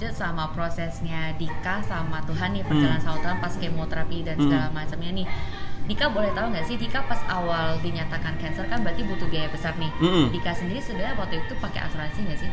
[0.00, 4.48] lanjut sama prosesnya Dika sama Tuhan nih perjalanan sama Tuhan pas kemoterapi dan Hmm.
[4.48, 5.26] segala macamnya nih.
[5.84, 9.76] Dika boleh tahu nggak sih Dika pas awal dinyatakan cancer kan berarti butuh biaya besar
[9.76, 9.92] nih.
[10.00, 10.32] Mm-mm.
[10.32, 12.48] Dika sendiri sebenarnya waktu itu pakai asuransi nggak sih?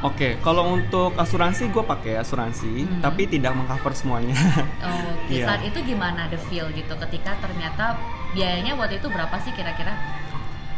[0.00, 3.02] Oke, kalau untuk asuransi gue pakai asuransi, Hmm.
[3.02, 4.34] tapi tidak mengcover semuanya.
[4.80, 5.30] Oh, oke.
[5.30, 5.46] Iya.
[5.46, 7.94] Saat itu gimana the feel gitu ketika ternyata
[8.34, 9.94] biayanya waktu itu berapa sih kira-kira?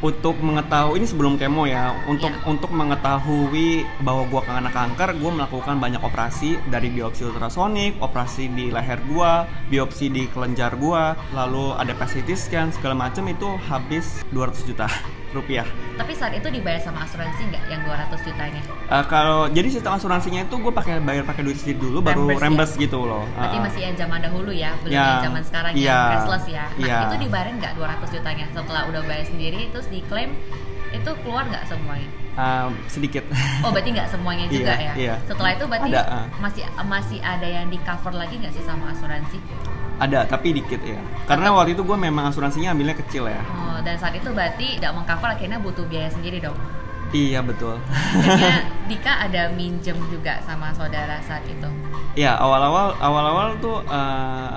[0.01, 2.49] Untuk mengetahui ini sebelum kemo ya, untuk Iya.
[2.49, 8.73] untuk mengetahui bahwa gue kena kanker, gue melakukan banyak operasi dari biopsi ultrasonik, operasi di
[8.73, 9.33] leher gue,
[9.69, 11.03] biopsi di kelenjar gue,
[11.37, 14.89] lalu ada PET CT scan segala macam itu habis 200 juta
[15.31, 15.67] rupiah.
[15.95, 18.63] Tapi saat itu dibayar sama asuransi nggak yang 200 jutanya?
[18.91, 22.75] Eh, kalau jadi sistem asuransinya itu gue pakai bayar pakai duit sendiri dulu baru Reimburse
[22.75, 22.83] ya?
[22.85, 23.25] gitu loh.
[23.33, 23.63] Berarti Ah.
[23.63, 26.65] masih yang zaman dahulu ya, belum Ya, yang zaman sekarang iya, yang cashless ya.
[26.67, 26.99] Nah, iya.
[27.07, 28.45] itu dibayarin nggak 200 jutanya?
[28.51, 30.31] Setelah udah bayar sendiri terus diklaim
[30.91, 32.11] itu keluar nggak semuanya?
[32.39, 33.27] Ah, sedikit.
[33.61, 34.93] Oh, berarti nggak semuanya juga Iya, ya?
[34.95, 35.15] iya.
[35.27, 36.27] Setelah itu berarti Ada, ah.
[36.39, 39.39] masih masih ada yang di cover lagi nggak sih sama asuransi?
[40.01, 40.97] Ada tapi dikit ya.
[41.29, 43.43] Karena waktu itu gue memang asuransinya ambilnya kecil ya.
[43.53, 46.57] Oh, dan saat itu berarti tidak mengcover akhirnya butuh biaya sendiri dong.
[47.11, 47.75] Iya betul.
[47.91, 51.67] Akhirnya Dika ada minjem juga sama saudara saat itu.
[52.15, 54.55] Iya awal-awal awal-awal tuh eh,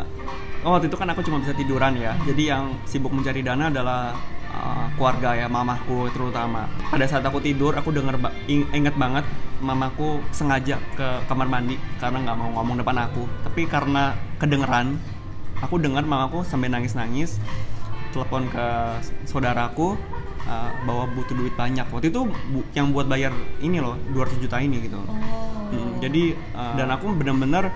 [0.64, 2.14] oh, waktu itu kan aku cuma bisa tiduran ya.
[2.24, 4.14] Jadi yang sibuk mencari dana adalah
[4.54, 6.70] eh, keluarga ya, mamaku terutama.
[6.88, 9.26] Pada saat aku tidur, aku denger ba- ing- inget banget
[9.60, 13.24] mamaku sengaja ke kamar mandi karena nggak mau ngomong depan aku.
[13.44, 15.00] Tapi karena kedengeran,
[15.58, 17.40] aku dengar mamaku sampai nangis-nangis
[18.12, 18.66] telepon ke
[19.26, 19.98] saudaraku
[20.44, 21.88] eh, bahwa butuh duit banyak.
[21.90, 25.00] Waktu itu bu- yang buat bayar ini loh 200 juta ini gitu.
[25.00, 25.18] Oh.
[25.74, 27.74] Hmm, jadi uh, dan aku bener-bener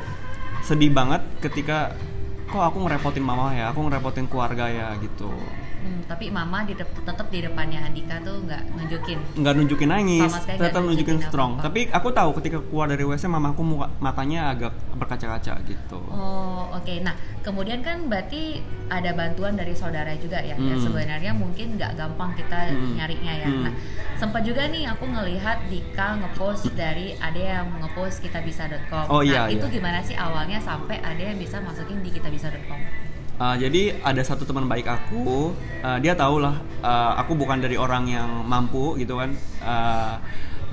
[0.62, 1.98] sedih banget ketika
[2.46, 5.34] kok aku ngerepotin mama ya, aku ngerepotin keluarga ya gitu.
[5.78, 9.20] Hmm, tapi mama di tetap di depannya Andika tuh nggak nunjukin.
[9.38, 11.52] Nggak nunjukin nangis, tetap nunjukin nunjukin strong.
[11.58, 11.66] apa-apa.
[11.70, 16.00] Tapi aku tahu ketika keluar dari WC mamaku muka, matanya agak berkaca-kaca gitu.
[16.10, 16.94] Oh, oke.
[17.02, 20.58] Nah, kemudian kan berarti ada bantuan dari saudara juga ya.
[20.58, 20.84] Ya Hmm.
[20.84, 22.98] sebenarnya mungkin nggak gampang kita Hmm.
[22.98, 23.50] nyarinya ya.
[23.50, 23.64] Hmm.
[23.70, 23.74] Nah,
[24.18, 29.06] sempat juga nih aku ngelihat Dika ngepost dari ada yang ngepost kitabisa.com.
[29.08, 29.74] Oh, nah, iya, itu iya.
[29.80, 33.07] gimana sih awalnya sampai ada yang bisa masukin di kitabisa.com?
[33.38, 35.54] Uh, jadi ada satu teman baik aku,
[35.86, 39.30] uh, dia tahu lah uh, aku bukan dari orang yang mampu gitu kan.
[39.62, 40.18] Uh,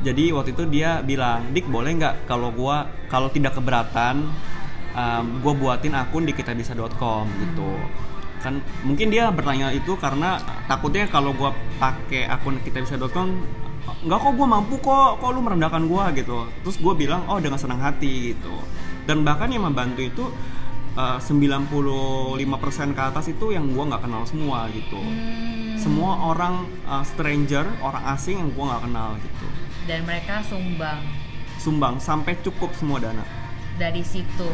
[0.01, 4.33] jadi waktu itu dia bilang, Dik boleh nggak kalau gua kalau tidak keberatan,
[4.97, 7.71] um, gua buatin akun di kitabisa.com gitu.
[8.41, 14.49] Kan mungkin dia bertanya itu karena takutnya kalau gua pakai akun kitabisa.com nggak kok gue
[14.49, 18.53] mampu kok kok lu merendahkan gua gitu terus gue bilang oh dengan senang hati gitu
[19.05, 20.25] dan bahkan yang membantu itu
[20.97, 22.39] uh, 95%
[22.95, 25.77] ke atas itu yang gua nggak kenal semua gitu Hmm.
[25.77, 29.47] semua orang uh, stranger orang asing yang gua nggak kenal gitu
[29.85, 31.03] Dan mereka sumbang
[31.61, 33.25] sumbang sampai cukup semua dana
[33.75, 34.49] dari situ.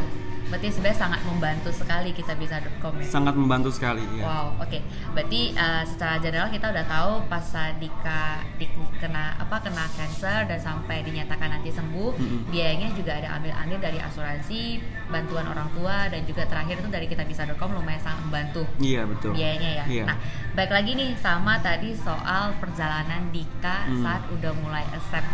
[0.51, 3.07] Berarti sebenarnya sangat membantu sekali kitabisa.com ya.
[3.07, 4.79] sangat membantu sekali ya Wow, oke.
[5.15, 8.23] Berarti uh, secara general kita udah tahu pas Dika
[8.57, 12.41] Dik kena apa kena cancer dan sampai dinyatakan nanti sembuh, Mm-mm.
[12.49, 17.71] biayanya juga ada ambil-ambil dari asuransi, bantuan orang tua dan juga terakhir itu dari kitabisa.com
[17.71, 19.85] lumayan sangat membantu iya betul biayanya ya.
[19.87, 20.05] Iya.
[20.05, 20.17] Nah,
[20.53, 24.03] baik lagi nih sama tadi soal perjalanan Dika Hmm.
[24.03, 25.27] saat udah mulai accept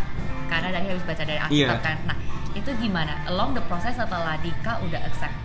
[0.45, 1.39] karena tadi habis baca dari.
[1.39, 1.97] Alkitab kan.
[2.05, 2.17] Nah,
[2.57, 3.21] itu gimana?
[3.29, 5.35] Along the process setelah Dika udah accept.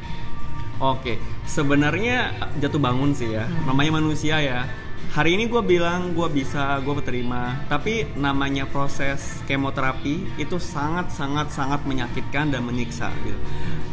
[0.82, 3.46] Oke, sebenarnya jatuh bangun sih ya.
[3.46, 3.70] Hmm.
[3.70, 4.66] Namanya manusia ya.
[5.12, 7.62] Hari ini gue bilang gue bisa, gue berterima.
[7.70, 13.14] Tapi namanya proses kemoterapi itu sangat sangat sangat menyakitkan dan menyiksa.
[13.22, 13.38] Gitu.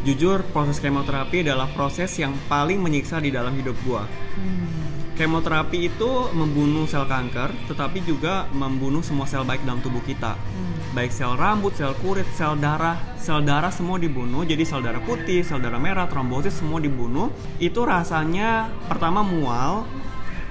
[0.08, 4.04] Jujur, proses kemoterapi adalah proses yang paling menyiksa di dalam hidup gue.
[4.40, 4.89] Hmm.
[5.20, 10.96] Kemoterapi itu membunuh sel kanker, tetapi juga membunuh semua sel baik dalam tubuh kita Hmm.
[10.96, 14.48] baik sel rambut, sel kulit, sel darah, sel darah semua dibunuh.
[14.48, 17.36] Jadi sel darah putih, sel darah merah, trombosis semua dibunuh.
[17.60, 19.84] Itu rasanya pertama mual,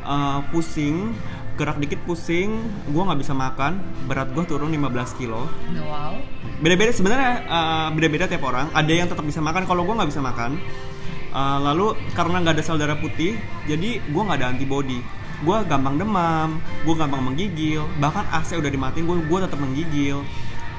[0.04, 1.16] eh, pusing,
[1.56, 2.60] gerak dikit pusing,
[2.92, 5.48] gua nggak bisa makan, berat gua turun 15 kilo.
[5.74, 6.20] Wow.
[6.60, 8.68] Beda-beda sebenarnya eh, beda-beda tiap orang.
[8.76, 10.60] Ada yang tetap bisa makan, kalau gua nggak bisa makan.
[11.28, 13.36] Eh, lalu karena nggak ada sel darah putih,
[13.68, 15.04] jadi gua nggak ada antibody.
[15.44, 20.24] Gua gampang demam, gua gampang menggigil, bahkan AC udah dimatiin, gua gua tetap menggigil.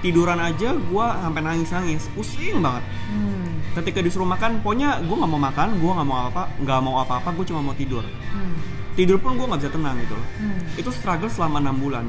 [0.02, 2.84] Tiduran aja gua sampai nangis-nangis, pusing banget.
[3.14, 3.62] Hmm.
[3.78, 7.30] Ketika disuruh makan, pokoknya gua nggak mau makan, gua nggak mau apa, nggak mau apa-apa,
[7.36, 8.02] gua cuma mau tidur.
[8.34, 8.58] Hmm.
[8.98, 10.18] Tidur pun gua nggak bisa tenang gitu.
[10.18, 10.60] Hmm.
[10.82, 12.06] Itu struggle selama enam bulan.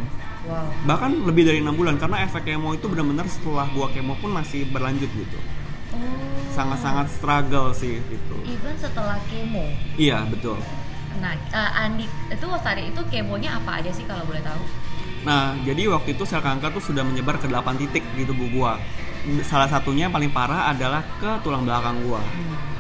[0.49, 0.73] Wow.
[0.89, 4.65] Bahkan lebih dari enam bulan karena efek kemo itu benar-benar setelah gua kemo pun masih
[4.73, 5.39] berlanjut gitu.
[5.91, 6.01] Oh.
[6.55, 8.37] Sangat-sangat struggle sih gitu.
[8.47, 9.67] Even setelah kemo.
[9.99, 10.59] Iya betul.
[11.19, 14.63] Nah, eh, Andi itu saat itu kemonya apa aja sih kalau boleh tahu?
[15.21, 18.75] Nah jadi waktu itu sel kanker tuh sudah menyebar ke 8 titik di tubuh gua.
[19.45, 22.25] salah satunya yang paling parah adalah ke tulang belakang gua.
[22.25, 22.71] Hmm.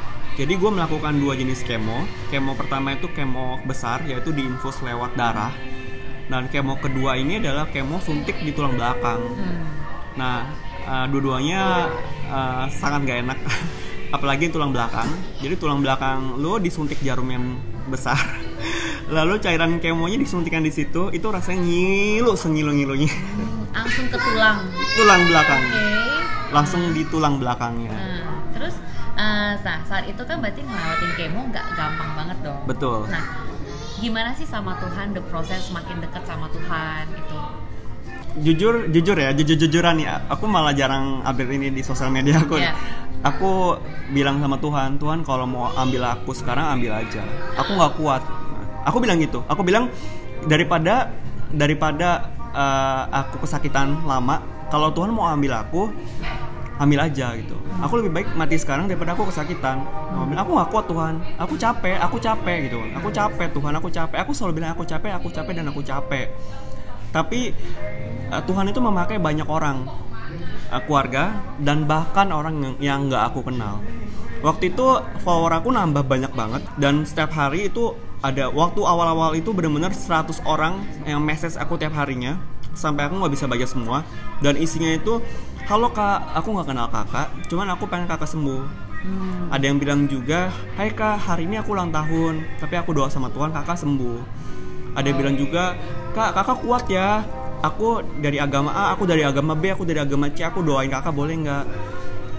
[0.40, 2.08] Jadi gue melakukan dua jenis kemo.
[2.32, 5.52] Kemo pertama itu kemo besar, yaitu diinfus lewat darah.
[6.32, 9.20] Dan kemo kedua ini adalah kemo suntik di tulang belakang.
[9.20, 9.60] Hmm.
[10.16, 10.48] Nah,
[10.90, 11.86] uh, dua-duanya
[12.26, 13.38] uh, sangat gak enak,
[14.16, 15.06] apalagi tulang belakang.
[15.38, 17.54] Jadi tulang belakang lo disuntik jarum yang
[17.86, 18.18] besar,
[19.16, 23.10] lalu cairan kemonya disuntikan di situ, itu rasanya ngilu sengilu-ngilunya.
[23.70, 24.66] Langsung ke tulang.
[24.98, 25.82] tulang belakang, Oke.
[26.50, 27.94] langsung di tulang belakangnya.
[27.94, 28.74] Nah, terus
[29.14, 32.60] eh, nah saat itu kan berarti ngelewatin kemo nggak gampang banget dong.
[32.66, 33.06] Betul.
[33.06, 33.24] Nah,
[34.02, 37.38] gimana sih sama Tuhan the proses makin dekat sama Tuhan itu?
[38.38, 40.22] Jujur jujur ya jujur jujuran ya.
[40.30, 42.56] Aku malah jarang update ini di sosial media aku.
[42.60, 42.72] Iya.
[43.20, 43.76] aku
[44.16, 47.22] bilang sama Tuhan Tuhan kalau mau ambil aku sekarang ambil aja.
[47.58, 48.22] Aku nggak kuat.
[48.86, 49.42] Aku bilang gitu.
[49.50, 49.90] Aku bilang
[50.46, 51.10] daripada
[51.50, 54.40] daripada eh, aku kesakitan lama
[54.70, 55.90] kalau Tuhan mau ambil aku
[56.80, 57.60] ambil aja gitu.
[57.84, 59.84] Aku lebih baik mati sekarang daripada aku kesakitan.
[60.16, 61.14] Aku bilang aku nggak kuat Tuhan.
[61.36, 62.80] Aku capek aku capek gitu.
[62.96, 64.16] Aku capek Tuhan aku capek.
[64.24, 66.32] Aku selalu bilang aku capek aku capek dan aku capek
[67.10, 67.54] tapi
[68.30, 69.86] eh, Tuhan itu memakai banyak orang
[70.70, 73.82] eh, keluarga dan bahkan orang yang- yang nggak aku kenal
[74.40, 74.86] waktu itu
[75.20, 80.40] follower aku nambah banyak banget dan setiap hari itu ada waktu awal-awal itu bener-bener 100
[80.44, 82.36] orang yang message aku tiap harinya
[82.72, 83.98] sampai aku nggak bisa baca semua
[84.40, 85.20] dan isinya itu
[85.66, 89.48] halo kak aku nggak kenal kakak cuman aku pengen kakak sembuh Hmm.
[89.48, 93.32] ada yang bilang juga, Hai kak, hari ini aku ulang tahun, tapi aku doa sama
[93.32, 94.39] Tuhan kakak sembuh.
[94.96, 95.64] Ada yang bilang juga,
[96.16, 97.22] kak kakak kuat ya,
[97.62, 101.14] aku dari agama A, aku dari agama B, aku dari agama C, aku doain kakak
[101.14, 101.64] boleh nggak?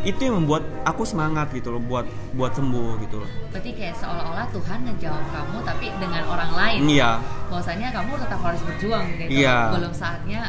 [0.01, 3.30] Itu yang membuat aku semangat gitu loh, buat buat sembuh gitu loh.
[3.53, 6.80] Berarti kayak seolah-olah Tuhan ngejawab kamu tapi dengan orang lain.
[6.89, 7.12] Iya,
[7.53, 9.30] Bahwasanya kamu tetap harus berjuang gitu.
[9.30, 9.57] Iya.
[9.77, 10.42] Belum saatnya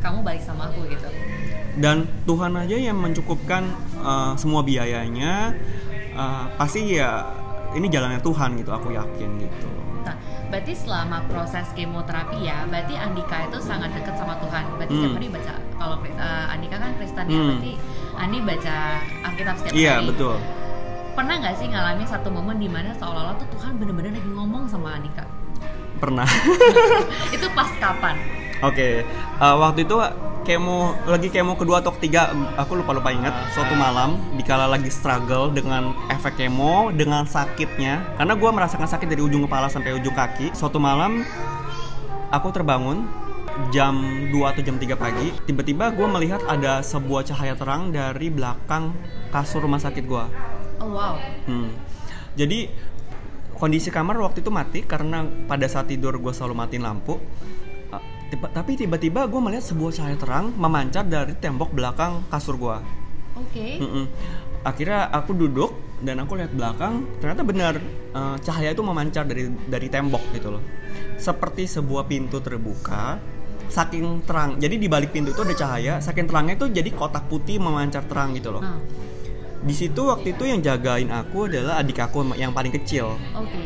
[0.00, 1.08] kamu balik sama aku gitu.
[1.74, 3.66] dan Tuhan aja yang mencukupkan
[3.98, 5.50] uh, semua biayanya,
[6.14, 7.26] uh, pasti ya
[7.74, 9.68] ini jalannya Tuhan gitu, aku yakin gitu.
[10.54, 14.62] Berarti selama proses kemoterapi ya, berarti Andika itu sangat dekat sama Tuhan.
[14.78, 15.18] Berarti setiap Hmm.
[15.18, 17.46] hari baca kalau eh, Andika kan Kristen ya, Hmm.
[17.50, 17.72] berarti
[18.14, 18.76] Andi baca
[19.26, 20.06] Alkitab setiap Iya hari.
[20.14, 20.36] betul.
[21.14, 24.94] Pernah nggak sih ngalamin satu momen di mana seolah-olah tuh Tuhan bener-bener lagi ngomong sama
[24.94, 25.26] Andika?
[25.98, 26.26] Pernah.
[27.34, 28.14] itu pas kapan?
[28.62, 29.96] Oke, eh, waktu itu
[30.44, 32.30] kemo lagi kemo kedua atau ketiga,
[32.60, 33.32] aku lupa lupa ingat.
[33.56, 39.24] Suatu malam, dikala lagi struggle dengan efek kemo, dengan sakitnya, karena gue merasakan sakit dari
[39.24, 40.52] ujung kepala sampai ujung kaki.
[40.52, 41.24] Suatu malam,
[42.28, 43.08] aku terbangun
[43.72, 43.96] jam
[44.30, 45.32] 2 atau jam 3 pagi.
[45.48, 48.92] Tiba-tiba gue melihat ada sebuah cahaya terang dari belakang
[49.32, 50.24] kasur rumah sakit gue.
[50.82, 51.16] Oh wow.
[51.48, 51.72] Hmm.
[52.34, 52.68] Jadi
[53.54, 57.16] kondisi kamar waktu itu mati karena pada saat tidur gue selalu matiin lampu.
[58.34, 62.76] Uh, tiba- tapi tiba-tiba gue melihat sebuah cahaya terang memancar dari tembok belakang kasur gue.
[63.36, 63.78] Oke.
[63.78, 64.04] Mm-mm.
[64.62, 65.70] Akhirnya aku duduk
[66.00, 67.74] dan aku lihat belakang, ternyata benar
[68.10, 70.62] uh, cahaya itu memancar dari dari tembok gitu loh.
[71.14, 73.22] Seperti sebuah pintu terbuka,
[73.66, 74.58] saking terang.
[74.58, 78.34] Jadi di balik pintu itu ada cahaya, saking terangnya itu jadi kotak putih memancar terang
[78.34, 78.80] gitu loh Nah,
[79.60, 83.14] di situ waktu itu yang jagain aku adalah adik aku yang paling kecil.
[83.32, 83.62] oke.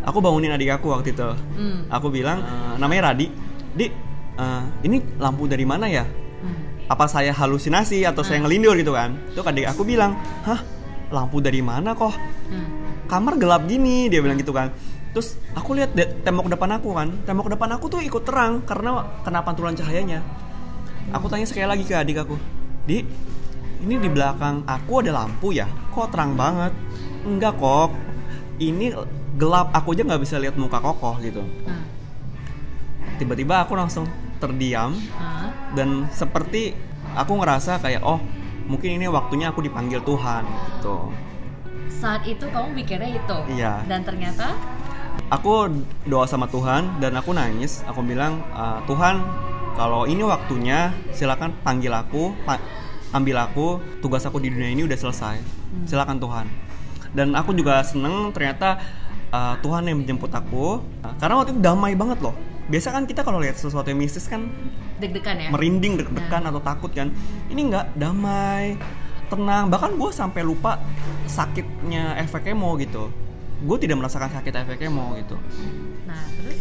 [0.00, 1.28] Aku bangunin adik aku waktu itu.
[1.54, 1.84] Hmm.
[1.88, 3.28] Aku bilang "Eh, namanya Radi,
[3.70, 3.92] Dik,
[4.40, 6.08] eh, ini lampu dari mana ya?
[6.08, 6.88] Hmm.
[6.88, 9.14] Apa saya halusinasi atau saya ngelindur gitu kan?
[9.28, 10.16] Itu adik aku bilang,
[10.48, 10.64] hah,
[11.12, 12.16] lampu dari mana kok?
[12.48, 12.68] Hmm.
[13.04, 14.72] Kamar gelap gini, dia bilang gitu kan.
[15.10, 19.02] Terus aku lihat de- tembok depan aku kan, tembok depan aku tuh ikut terang karena
[19.26, 20.22] kena pantulan cahayanya.
[21.10, 22.38] Aku tanya sekali lagi ke adik aku,
[22.86, 23.02] Di,
[23.82, 25.66] ini di belakang aku ada lampu ya?
[25.90, 26.70] Kok terang banget?
[27.26, 27.90] Enggak kok,
[28.62, 28.94] ini
[29.34, 29.74] gelap.
[29.74, 31.42] Aku aja nggak bisa lihat muka kokoh gitu.
[33.18, 34.06] Tiba-tiba aku langsung
[34.40, 34.96] terdiam.
[35.70, 36.74] Dan seperti
[37.14, 38.18] aku ngerasa kayak oh
[38.66, 41.10] mungkin ini waktunya aku dipanggil Tuhan gitu.
[41.90, 43.36] Saat itu kamu mikirnya itu.
[43.54, 43.84] Iya.
[43.86, 44.56] Dan ternyata?
[45.30, 45.70] Aku
[46.10, 47.86] doa sama Tuhan dan aku nangis.
[47.86, 49.22] Aku bilang "Ah, Tuhan
[49.78, 52.62] kalau ini waktunya silakan panggil aku pa-
[53.12, 53.78] ambil aku.
[54.02, 55.38] Tugas aku di dunia ini udah selesai.
[55.86, 56.46] Silakan Tuhan.
[57.14, 58.78] Dan aku juga seneng ternyata
[59.30, 60.82] ah, Tuhan yang menjemput aku.
[61.02, 62.34] Ah, karena waktu itu damai banget loh
[62.70, 64.46] biasa kan kita kalau lihat sesuatu yang mistis kan
[65.02, 65.48] deg-degan ya.
[65.50, 67.10] merinding deg-degan atau takut kan.
[67.50, 68.78] Ini nggak damai
[69.26, 69.66] tenang.
[69.66, 70.78] Bahkan gue sampai lupa
[71.26, 73.10] sakitnya efek kemo gitu.
[73.66, 75.36] Gue tidak merasakan sakit efek kemo gitu.
[76.06, 76.58] Nah, terus?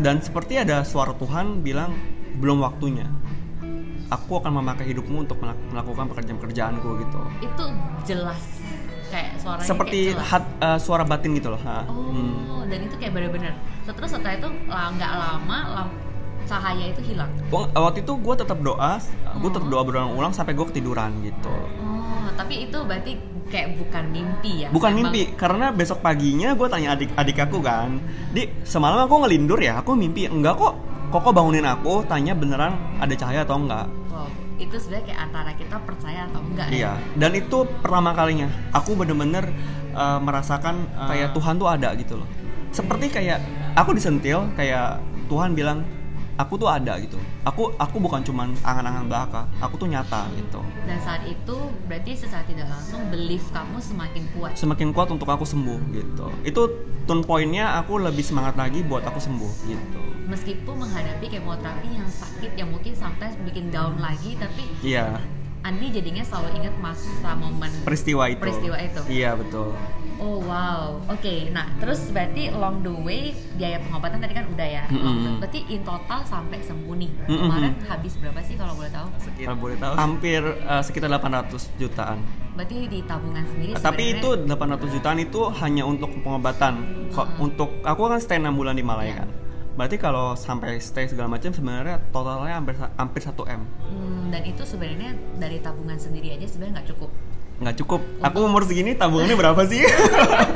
[0.00, 1.94] Dan seperti ada suara Tuhan bilang
[2.42, 3.06] belum waktunya.
[4.08, 7.20] Aku akan memakai hidupmu untuk melak- melakukan pekerjaan-pekerjaanku gitu.
[7.44, 7.64] Itu
[8.08, 8.40] jelas
[9.08, 10.28] kayak suaranya seperti kayak jelas.
[10.30, 11.84] hat- eh, suara batin gitu loh ha.
[11.84, 12.64] Oh, Hmm.
[12.66, 13.52] dan itu kayak bener-bener.
[13.84, 15.96] Terus setelah itu nggak lama, lam-
[16.44, 17.28] cahaya itu hilang.
[17.46, 18.96] Gua- waktu itu gue tetap doa
[19.34, 19.70] gue tetap Oh.
[19.70, 23.12] doa berulang-ulang sampai gue ketiduran gitu Oh, tapi itu berarti
[23.46, 24.68] kayak bukan mimpi ya?
[24.68, 28.00] bukan Emang- mimpi karena besok paginya gue tanya adik adik aku kan
[28.30, 30.72] di semalam aku ngelindur ya aku mimpi enggak kok
[31.08, 35.50] kok kok bangunin aku tanya beneran ada cahaya atau enggak Wow, itu sebenarnya kayak antara
[35.54, 36.74] kita percaya atau enggak ya?
[36.74, 39.48] Iya, dan itu pertama kalinya aku bener-bener
[39.94, 42.28] uh, merasakan uh, kayak Tuhan tuh ada gitu loh.
[42.74, 43.38] Seperti kayak
[43.78, 45.00] aku disentil, kayak
[45.30, 45.86] Tuhan bilang
[46.38, 47.18] aku tuh ada gitu.
[47.42, 50.60] Aku aku bukan cuman angan-angan belaka, aku tuh nyata gitu.
[50.86, 51.56] Dan saat itu
[51.90, 54.52] berarti secara tidak langsung belief kamu semakin kuat.
[54.54, 56.26] Semakin kuat untuk aku sembuh gitu.
[56.46, 56.62] Itu
[57.08, 60.00] turn pointnya aku lebih semangat lagi buat aku sembuh gitu.
[60.28, 65.16] Meskipun menghadapi kemoterapi yang sakit yang mungkin sometimes bikin down lagi, tapi Iya,
[65.58, 68.38] Andi jadinya selalu ingat masa momen peristiwa itu.
[68.38, 69.00] Peristiwa itu.
[69.08, 69.74] Iya betul.
[70.18, 71.34] Oh wow, oke.
[71.50, 73.22] Nah terus berarti along the way
[73.56, 74.84] biaya pengobatan tadi kan udah ya.
[74.86, 75.42] Mm-mm.
[75.42, 77.10] Berarti in total sampai sembuh nih.
[77.24, 77.38] Mm-mm.
[77.42, 79.06] Kemarin habis berapa sih kalau boleh tahu?
[79.34, 79.92] Kalau boleh tahu.
[79.94, 82.18] Hampir uh, sekitar 800 jutaan.
[82.54, 83.70] Berarti di tabungan sendiri.
[83.74, 86.74] Tapi itu sebenarnya- 800 jutaan itu hanya untuk pengobatan.
[87.10, 87.44] Kok Hmm.
[87.44, 89.18] untuk aku kan stay 6 bulan di Malaya Iya.
[89.18, 89.28] kan.
[89.78, 93.62] Berarti kalau sampai stay segala macam sebenarnya totalnya hampir hampir 1 M.
[93.62, 97.10] Hmm, dan itu sebenarnya dari tabungan sendiri aja sebenarnya nggak cukup.
[97.62, 98.00] Nggak cukup.
[98.18, 99.86] Aku umur segini tabungannya berapa sih?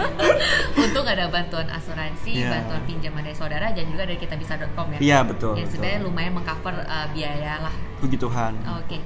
[0.83, 2.51] Untung ada bantuan asuransi, Iya.
[2.51, 4.99] bantuan pinjaman dari saudara, dan juga dari kitabisa.com ya.
[4.99, 5.55] Iya betul.
[5.55, 5.75] Yang betul.
[5.79, 7.75] sebenarnya lumayan mengcover uh, biaya lah.
[8.03, 8.59] Puji Tuhan.
[8.83, 8.99] Oke.